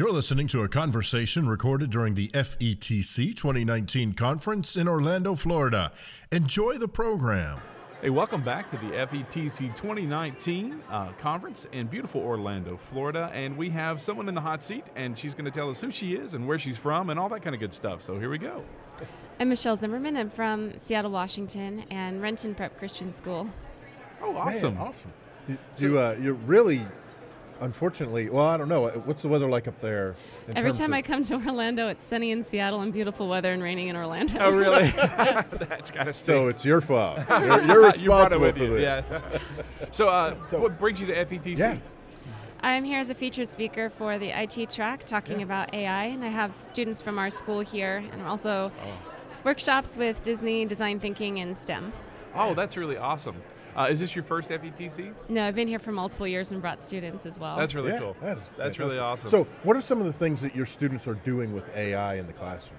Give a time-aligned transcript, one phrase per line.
[0.00, 5.92] You're listening to a conversation recorded during the FETC 2019 conference in Orlando, Florida.
[6.32, 7.58] Enjoy the program.
[8.00, 13.30] Hey, welcome back to the FETC 2019 uh, conference in beautiful Orlando, Florida.
[13.34, 15.90] And we have someone in the hot seat, and she's going to tell us who
[15.90, 18.00] she is and where she's from and all that kind of good stuff.
[18.00, 18.64] So here we go.
[19.38, 20.16] I'm Michelle Zimmerman.
[20.16, 23.50] I'm from Seattle, Washington, and Renton Prep Christian School.
[24.22, 24.76] Oh, awesome.
[24.76, 25.12] Man, awesome.
[25.46, 26.86] You, you, uh, you're really
[27.60, 28.88] unfortunately, well, I don't know.
[28.88, 30.16] What's the weather like up there?
[30.54, 33.88] Every time I come to Orlando, it's sunny in Seattle and beautiful weather and raining
[33.88, 34.38] in Orlando.
[34.40, 34.88] Oh, really?
[35.16, 37.20] That's got to So it's your fault.
[37.28, 38.70] You're, you're responsible you for you.
[38.76, 39.10] this.
[39.10, 39.22] Yes.
[39.92, 41.56] so, uh, so, what brings you to FETC?
[41.58, 41.76] Yeah.
[42.62, 45.44] I'm here as a featured speaker for the IT track talking Yeah.
[45.46, 48.70] about AI, and I have students from our school here and also
[49.44, 51.92] workshops with Disney, design thinking, and STEM.
[52.34, 53.36] Oh, that's really awesome.
[53.76, 55.12] Uh, is this your first FETC?
[55.28, 57.56] No, I've been here for multiple years and brought students as well.
[57.56, 58.16] That's really yeah, cool.
[58.20, 59.30] that is That's really awesome.
[59.30, 62.26] So, what are some of the things that your students are doing with AI in
[62.26, 62.78] the classroom?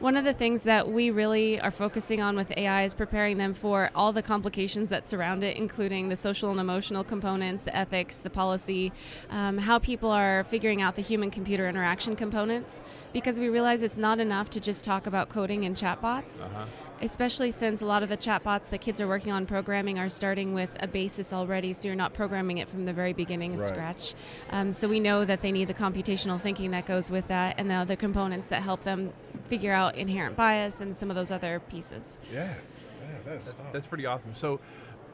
[0.00, 3.52] One of the things that we really are focusing on with AI is preparing them
[3.52, 8.18] for all the complications that surround it, including the social and emotional components, the ethics,
[8.18, 8.92] the policy,
[9.30, 12.80] um, how people are figuring out the human computer interaction components.
[13.12, 16.42] Because we realize it's not enough to just talk about coding and chatbots.
[16.44, 16.66] Uh-huh.
[17.00, 20.52] Especially since a lot of the chatbots that kids are working on programming are starting
[20.52, 23.68] with a basis already, so you're not programming it from the very beginning of Right.
[23.68, 24.14] scratch.
[24.50, 27.70] Um, so we know that they need the computational thinking that goes with that and
[27.70, 29.12] the other components that help them
[29.48, 32.18] figure out inherent bias and some of those other pieces.
[32.32, 32.54] Yeah, yeah,
[33.24, 34.34] that's That- That's pretty awesome.
[34.34, 34.58] So,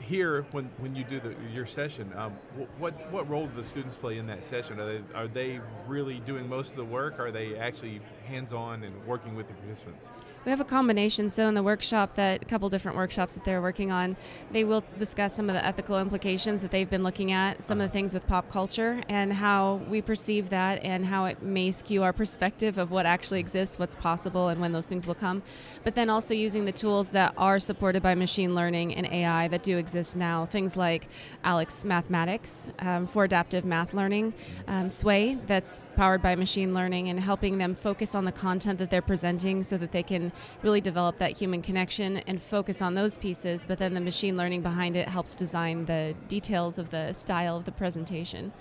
[0.00, 2.32] here, when, when you do the, your session, um,
[2.78, 4.78] what what role do the students play in that session?
[4.80, 7.18] Are they are they really doing most of the work?
[7.20, 10.10] Are they actually hands on and working with the participants?
[10.44, 11.30] We have a combination.
[11.30, 14.16] So in the workshop that a couple different workshops that they're working on,
[14.52, 17.88] they will discuss some of the ethical implications that they've been looking at, some of
[17.88, 22.02] the things with pop culture and how we perceive that and how it may skew
[22.02, 25.42] our perspective of what actually exists, what's possible and when those things will come.
[25.82, 29.62] But then also using the tools that are supported by machine learning and AI that
[29.62, 31.08] do exist now, things like
[31.44, 34.34] ALEKS Mathematics um, for adaptive math learning,
[34.68, 38.90] um, Sway that's powered by machine learning and helping them focus on the content that
[38.90, 40.32] they're presenting so that they can
[40.62, 43.64] really develop that human connection and focus on those pieces.
[43.66, 47.64] But then the machine learning behind it helps design the details of the style of
[47.64, 48.52] the presentation.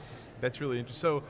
[0.41, 1.01] That's really interesting.
[1.01, 1.23] So,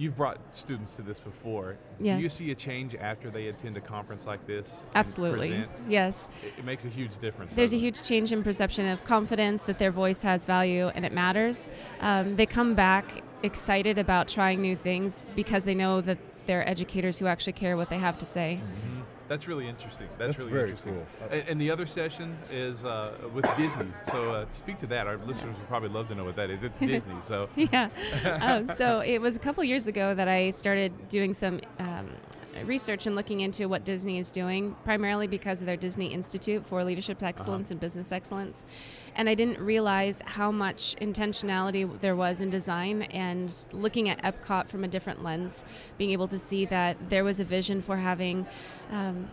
[0.00, 1.76] you've brought students to this before.
[2.00, 2.16] Yes.
[2.16, 4.82] Do you see a change after they attend a conference like this?
[4.94, 5.64] Absolutely.
[5.88, 6.28] Yes.
[6.44, 7.52] It, it makes a huge difference.
[7.54, 7.80] There's a it?
[7.80, 11.70] huge change in perception of confidence that their voice has value and it matters.
[12.00, 17.18] Um, they come back excited about trying new things because they know that they're educators
[17.18, 18.60] who actually care what they have to say.
[18.62, 19.02] Mhm.
[19.28, 20.08] That's really interesting.
[20.18, 20.94] That's, That's really very interesting.
[21.20, 21.28] cool.
[21.30, 23.86] And, and the other session is uh, with Disney.
[24.10, 25.06] So uh, speak to that.
[25.06, 26.64] Our listeners would probably love to know what that is.
[26.64, 27.14] It's Disney.
[27.22, 27.90] So yeah.
[28.40, 32.08] Um, so it was a couple years ago that I started doing some um,
[32.64, 36.84] research and looking into what Disney is doing, primarily because of their Disney Institute for
[36.84, 38.64] Leadership Excellence and Business Excellence.
[39.14, 44.68] And I didn't realize how much intentionality there was in design and looking at Epcot
[44.68, 45.64] from a different lens,
[45.98, 48.46] being able to see that there was a vision for having.
[48.90, 49.30] Um,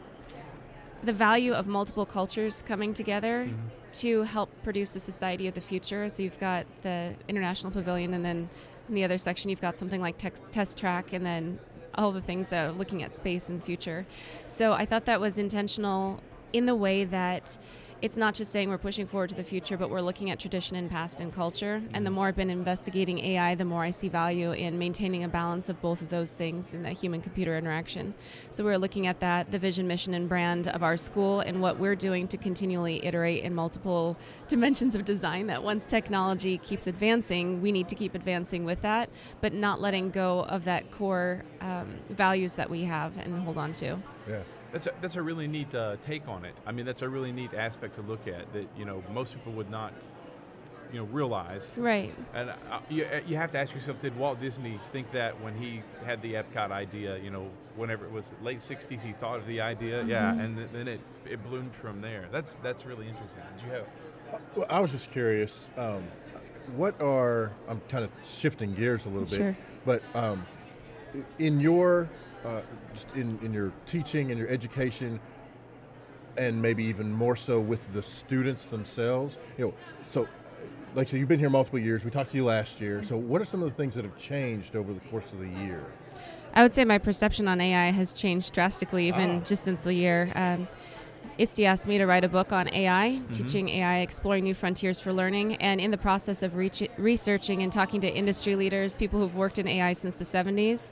[1.03, 3.47] the value of multiple cultures coming together
[3.93, 6.09] to help produce a society of the future.
[6.09, 8.49] So you've got the International Pavilion, and then
[8.89, 10.17] in the other section, you've got something like
[10.51, 11.59] Test Track, and then
[11.97, 14.05] all the things that are looking at space in the future.
[14.47, 16.21] So I thought that was intentional
[16.53, 17.57] in the way that
[18.01, 20.75] it's not just saying we're pushing forward to the future, but we're looking at tradition
[20.75, 21.81] and past and culture.
[21.93, 25.27] And the more I've been investigating AI, the more I see value in maintaining a
[25.27, 28.13] balance of both of those things in that human computer interaction.
[28.51, 31.79] So we're looking at that, the vision, mission, and brand of our school, and what
[31.79, 34.15] we're doing to continually iterate in multiple
[34.47, 35.47] dimensions of design.
[35.47, 39.09] That once technology keeps advancing, we need to keep advancing with that,
[39.41, 43.73] but not letting go of that core um, values that we have and hold on
[43.73, 43.97] to.
[44.29, 44.41] Yeah.
[44.71, 46.53] That's a, that's a really neat uh, take on it.
[46.65, 49.53] I mean, that's a really neat aspect to look at that you know most people
[49.53, 49.93] would not
[50.91, 51.73] you know realize.
[51.75, 52.13] Right.
[52.33, 55.55] And uh, you, uh, you have to ask yourself, did Walt Disney think that when
[55.55, 59.45] he had the Epcot idea, you know, whenever it was late 60s, he thought of
[59.47, 60.03] the idea?
[60.05, 60.39] Yeah, Mm-hmm.
[60.39, 62.27] and th- then it, it bloomed from there.
[62.31, 63.41] That's that's really interesting.
[63.57, 63.85] Did you have?
[64.55, 65.67] Well, I was just curious.
[65.77, 66.03] Um,
[66.75, 69.55] what are I'm kind of shifting gears a little bit,
[69.85, 70.45] but um,
[71.39, 72.09] in your
[72.47, 72.61] uh,
[72.93, 75.19] just in in your teaching and your education,
[76.37, 79.73] and maybe even more so with the students themselves, you know,
[80.09, 80.27] so.
[80.95, 82.03] Like I said, you've been here multiple years.
[82.03, 83.03] We talked to you last year.
[83.03, 85.47] So, what are some of the things that have changed over the course of the
[85.47, 85.85] year?
[86.55, 89.45] I would say my perception on AI has changed drastically, even Ah.
[89.45, 90.31] just since the year.
[90.33, 90.67] Um,
[91.37, 93.31] ISTE asked me to write a book on AI, Mm-hmm.
[93.33, 95.55] teaching AI, exploring new frontiers for learning.
[95.57, 99.67] And in the process of researching and talking to industry leaders, people who've worked in
[99.67, 100.91] AI since the 70s,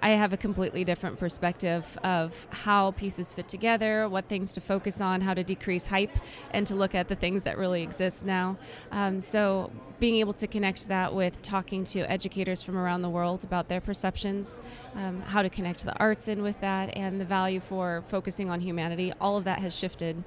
[0.00, 5.00] I have a completely different perspective of how pieces fit together, what things to focus
[5.00, 6.16] on, how to decrease hype,
[6.50, 8.56] and to look at the things that really exist now.
[8.92, 9.70] Um, so,
[10.00, 13.80] being able to connect that with talking to educators from around the world about their
[13.80, 14.60] perceptions,
[14.96, 18.60] um, how to connect the arts in with that, and the value for focusing on
[18.60, 20.22] humanity, all of that has shifted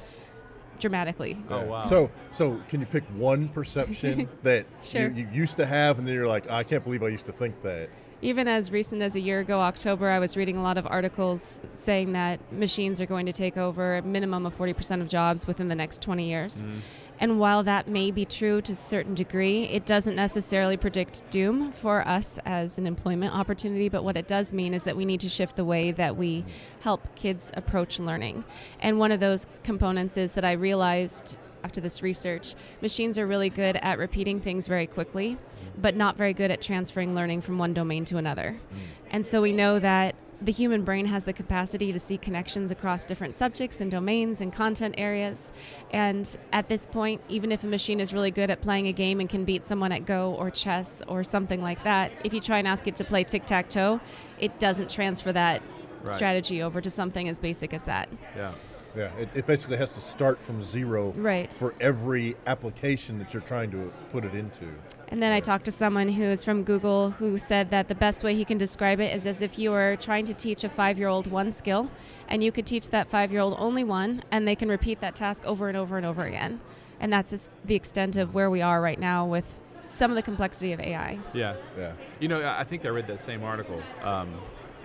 [0.79, 1.37] dramatically.
[1.49, 1.87] Oh, wow.
[1.87, 5.09] So, so can you pick one perception that Sure.
[5.09, 7.31] you, you used to have, and then you're like, I can't believe I used to
[7.31, 7.89] think that.
[8.21, 11.61] Even as recent as a year ago, October, I was reading a lot of articles
[11.75, 15.67] saying that machines are going to take over a minimum of 40% of jobs within
[15.67, 16.65] the next 20 years.
[16.65, 16.79] Mm-hmm.
[17.19, 21.71] And while that may be true to a certain degree, it doesn't necessarily predict doom
[21.71, 23.87] for us as an employment opportunity.
[23.87, 26.43] But what it does mean is that we need to shift the way that we
[26.81, 28.45] help kids approach learning.
[28.79, 33.49] And one of those components is that I realized after this research, machines are really
[33.49, 35.37] good at repeating things very quickly,
[35.77, 38.57] but not very good at transferring learning from one domain to another.
[38.73, 38.77] Mm.
[39.11, 43.05] And so we know that the human brain has the capacity to see connections across
[43.05, 45.51] different subjects and domains and content areas.
[45.91, 49.19] And at this point, even if a machine is really good at playing a game
[49.19, 52.59] and can beat someone at Go or chess or something like that, if you try
[52.59, 53.99] and ask it to play tic tac toe,
[54.39, 55.61] it doesn't transfer that
[56.03, 56.13] Right.
[56.13, 58.07] strategy over to something as basic as that.
[58.35, 58.51] Yeah.
[58.95, 61.51] Yeah, it, it basically has to start from zero Right.
[61.53, 64.65] for every application that you're trying to put it into.
[65.09, 68.23] And then I talked to someone who is from Google who said that the best
[68.23, 70.97] way he can describe it is as if you were trying to teach a five
[70.97, 71.89] year old one skill,
[72.27, 75.15] and you could teach that five year old only one, and they can repeat that
[75.15, 76.59] task over and over and over again.
[76.99, 79.45] And that's just the extent of where we are right now with
[79.83, 81.17] some of the complexity of AI.
[81.33, 81.55] Yeah.
[81.77, 81.93] Yeah.
[82.19, 84.33] You know, I I think I read that same article, um,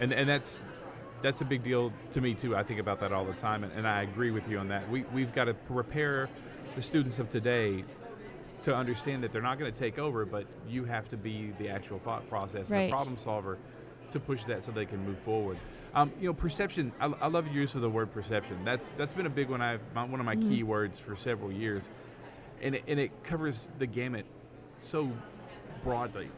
[0.01, 0.59] and and that's
[1.23, 2.57] that's a big deal to me too.
[2.57, 4.89] I think about that all the time, and, and I agree with you on that.
[4.91, 6.29] We we've got to prepare
[6.75, 7.85] the students of today
[8.63, 11.69] to understand that they're not going to take over, but you have to be the
[11.69, 12.91] actual thought process, and Right.
[12.91, 13.59] the problem solver,
[14.13, 15.59] to push that so they can move forward.
[15.95, 16.93] Um, you know, perception.
[17.01, 18.65] I, I love your use of the word perception.
[18.65, 19.61] That's that's been a big one.
[19.61, 21.91] I've my, one of my key words for several years,
[22.63, 24.25] and it, and it covers the gamut
[24.79, 25.11] so
[25.85, 26.29] broadly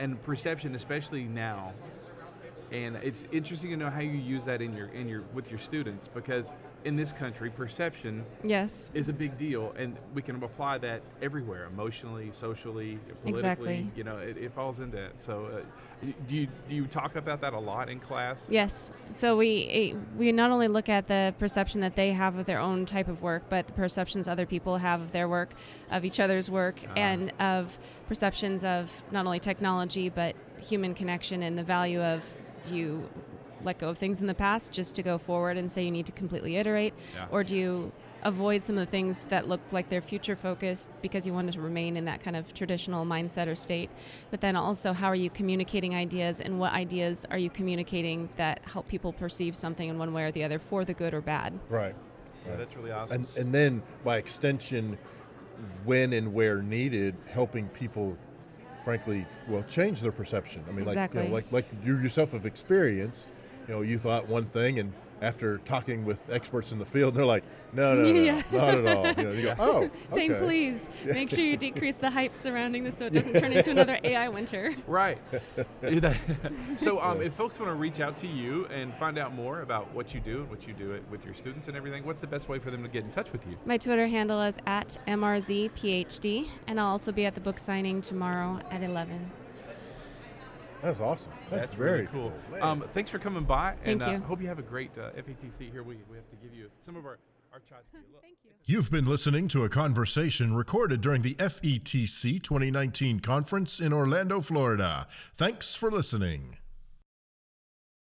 [0.00, 1.72] and perception especially now
[2.72, 5.58] and it's interesting to know how you use that in your in your with your
[5.58, 6.52] students because
[6.84, 8.90] in this country perception Yes.
[8.94, 13.90] is a big deal and we can apply that everywhere emotionally socially politically Exactly.
[13.96, 17.40] you know it, it falls into that so uh, do you do you talk about
[17.42, 18.90] that a lot in class Yes.
[19.12, 22.86] So we we not only look at the perception that they have of their own
[22.86, 25.50] type of work, but the perceptions other people have of their work,
[25.90, 27.78] of each other's work, and of
[28.08, 32.22] perceptions of not only technology but human connection and the value of
[32.62, 33.08] do you
[33.62, 36.06] let go of things in the past just to go forward and say you need
[36.06, 37.26] to completely iterate, Yeah.
[37.30, 37.92] or do you
[38.22, 41.60] avoid some of the things that look like they're future focused because you wanted to
[41.60, 43.90] remain in that kind of traditional mindset or state?
[44.30, 48.60] But then also how are you communicating ideas and what ideas are you communicating that
[48.64, 51.58] help people perceive something in one way or the other for the good or bad?
[51.68, 51.94] Right.
[52.46, 53.16] Yeah, that's really awesome.
[53.16, 54.96] And, and then by extension,
[55.84, 58.16] when and where needed, helping people,
[58.84, 60.64] frankly, well, change their perception.
[60.68, 63.28] I mean, like, you know, like like you yourself have experienced.
[63.68, 64.92] You know, you thought one thing, and
[65.22, 68.42] after talking with experts in the field, they're like, no, no, no, no, Yeah.
[68.52, 69.06] not at all.
[69.06, 70.40] You know, you go, oh, saying okay.
[70.40, 73.98] please make sure you decrease the hype surrounding this so it doesn't turn into another
[74.02, 75.18] ai winter Right.
[76.78, 79.92] So, um, if folks want to reach out to you and find out more about
[79.94, 82.48] what you do, what you do it with your students and everything, what's the best
[82.48, 83.56] way for them to get in touch with you?
[83.64, 88.60] my twitter handle is at mrzphd and i'll also be at the book signing tomorrow
[88.70, 89.30] at 11
[90.82, 91.32] That's awesome.
[91.50, 92.32] That's, really very cool.
[92.50, 92.62] Man.
[92.62, 95.70] Um, thanks for coming by, and I uh, hope you have a great uh, FETC.
[95.70, 97.18] Here we, we have to give you some of our
[97.52, 97.84] our shots.
[97.90, 98.04] for you.
[98.12, 98.22] Look.
[98.22, 103.92] thank you You've been listening to a conversation recorded during the FETC 2019 conference in
[103.92, 105.06] Orlando, Florida.
[105.34, 106.58] Thanks for listening.